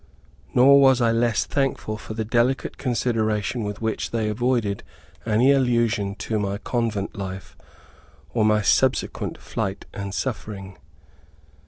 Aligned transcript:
Nor 0.55 0.81
was 0.81 0.99
I 0.99 1.11
less 1.11 1.45
thankful 1.45 1.95
for 1.95 2.15
the 2.15 2.25
delicate 2.25 2.79
consideration 2.79 3.63
with 3.63 3.81
which 3.83 4.09
they 4.09 4.29
avoided 4.29 4.81
any 5.27 5.51
allusion 5.51 6.15
to 6.25 6.39
my 6.39 6.57
convent 6.57 7.15
life, 7.15 7.55
or 8.33 8.43
my 8.43 8.63
subsequent 8.63 9.37
flight 9.37 9.85
and 9.93 10.11
suffering. 10.11 10.79